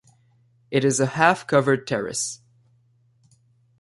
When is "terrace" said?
1.85-2.41